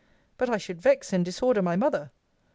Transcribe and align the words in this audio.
But 0.39 0.49
I 0.49 0.57
should 0.57 0.81
vex 0.81 1.13
and 1.13 1.23
disorder 1.23 1.61
my 1.61 1.75
mother! 1.75 2.09